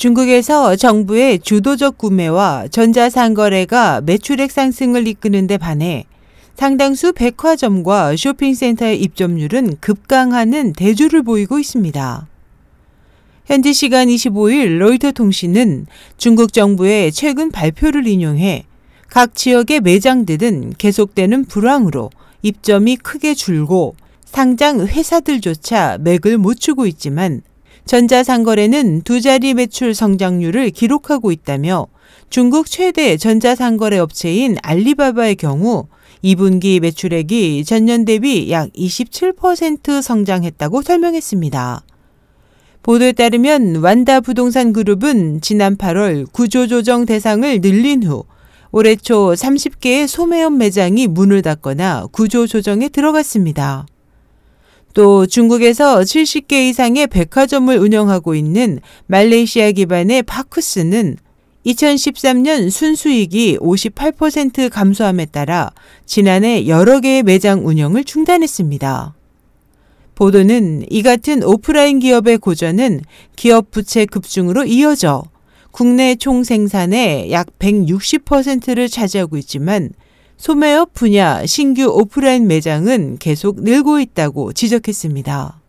중국에서 0.00 0.76
정부의 0.76 1.40
주도적 1.40 1.98
구매와 1.98 2.68
전자상거래가 2.70 4.00
매출액 4.00 4.50
상승을 4.50 5.06
이끄는 5.06 5.46
데 5.46 5.58
반해 5.58 6.06
상당수 6.54 7.12
백화점과 7.12 8.16
쇼핑센터의 8.16 8.98
입점률은 9.02 9.76
급강하는 9.78 10.72
대조를 10.72 11.22
보이고 11.22 11.58
있습니다. 11.58 12.26
현지 13.44 13.74
시간 13.74 14.08
25일 14.08 14.78
로이터 14.78 15.12
통신은 15.12 15.84
중국 16.16 16.54
정부의 16.54 17.12
최근 17.12 17.50
발표를 17.50 18.06
인용해 18.06 18.64
각 19.10 19.34
지역의 19.34 19.82
매장들은 19.82 20.76
계속되는 20.78 21.44
불황으로 21.44 22.08
입점이 22.40 22.96
크게 22.96 23.34
줄고 23.34 23.96
상장 24.24 24.80
회사들조차 24.80 25.98
맥을 26.00 26.38
못 26.38 26.58
추고 26.58 26.86
있지만 26.86 27.42
전자상거래는 27.86 29.02
두 29.02 29.20
자리 29.20 29.54
매출 29.54 29.94
성장률을 29.94 30.70
기록하고 30.70 31.32
있다며 31.32 31.86
중국 32.28 32.66
최대 32.70 33.16
전자상거래 33.16 33.98
업체인 33.98 34.56
알리바바의 34.62 35.36
경우 35.36 35.86
2분기 36.22 36.80
매출액이 36.80 37.64
전년 37.64 38.04
대비 38.04 38.50
약 38.50 38.70
27% 38.72 40.02
성장했다고 40.02 40.82
설명했습니다. 40.82 41.82
보도에 42.82 43.12
따르면 43.12 43.76
완다 43.76 44.20
부동산 44.20 44.72
그룹은 44.72 45.40
지난 45.40 45.76
8월 45.76 46.30
구조조정 46.32 47.06
대상을 47.06 47.60
늘린 47.60 48.04
후 48.04 48.24
올해 48.72 48.96
초 48.96 49.32
30개의 49.32 50.06
소매업 50.06 50.52
매장이 50.52 51.08
문을 51.08 51.42
닫거나 51.42 52.06
구조조정에 52.12 52.88
들어갔습니다. 52.88 53.86
또 54.94 55.26
중국에서 55.26 56.00
70개 56.00 56.68
이상의 56.68 57.06
백화점을 57.06 57.76
운영하고 57.76 58.34
있는 58.34 58.80
말레이시아 59.06 59.72
기반의 59.72 60.22
파크스는 60.24 61.16
2013년 61.66 62.70
순수익이 62.70 63.58
58% 63.58 64.70
감소함에 64.70 65.26
따라 65.26 65.70
지난해 66.06 66.66
여러 66.66 67.00
개의 67.00 67.22
매장 67.22 67.66
운영을 67.66 68.04
중단했습니다. 68.04 69.14
보도는 70.14 70.84
이 70.90 71.02
같은 71.02 71.42
오프라인 71.42 71.98
기업의 71.98 72.38
고전은 72.38 73.02
기업 73.36 73.70
부채 73.70 74.06
급증으로 74.06 74.64
이어져 74.64 75.22
국내 75.70 76.14
총 76.16 76.44
생산의 76.44 77.30
약 77.30 77.46
160%를 77.58 78.88
차지하고 78.88 79.36
있지만 79.38 79.90
소매업 80.40 80.94
분야 80.94 81.44
신규 81.44 81.84
오프라인 81.84 82.46
매장은 82.46 83.18
계속 83.18 83.62
늘고 83.62 84.00
있다고 84.00 84.54
지적했습니다. 84.54 85.60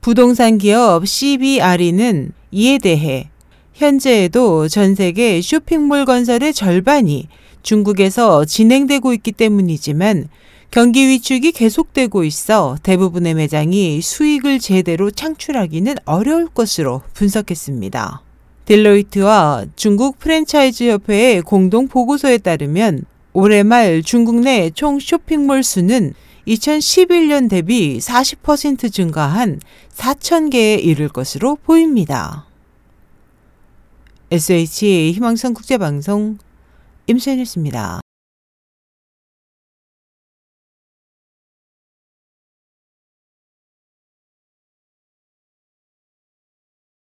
부동산 0.00 0.56
기업 0.56 1.06
CBRE는 1.06 2.32
이에 2.50 2.78
대해 2.78 3.28
현재에도 3.74 4.66
전 4.68 4.94
세계 4.94 5.42
쇼핑몰 5.42 6.06
건설의 6.06 6.54
절반이 6.54 7.28
중국에서 7.62 8.46
진행되고 8.46 9.12
있기 9.12 9.32
때문이지만 9.32 10.30
경기 10.70 11.06
위축이 11.06 11.52
계속되고 11.52 12.24
있어 12.24 12.78
대부분의 12.82 13.34
매장이 13.34 14.00
수익을 14.00 14.58
제대로 14.58 15.10
창출하기는 15.10 15.96
어려울 16.06 16.46
것으로 16.46 17.02
분석했습니다. 17.12 18.22
딜로이트와 18.64 19.66
중국 19.76 20.18
프랜차이즈 20.18 20.84
협회의 20.84 21.42
공동 21.42 21.88
보고서에 21.88 22.38
따르면 22.38 23.04
올해 23.36 23.64
말 23.64 24.00
중국 24.04 24.36
내 24.36 24.70
총 24.70 25.00
쇼핑몰 25.00 25.64
수는 25.64 26.14
2011년 26.46 27.50
대비 27.50 27.98
40% 27.98 28.92
증가한 28.92 29.60
4,000개에 29.92 30.80
이를 30.80 31.08
것으로 31.08 31.56
보입니다. 31.56 32.46
SH 34.30 35.12
희망성 35.12 35.52
국제방송 35.52 36.38
임수현이었습니다. 37.08 38.03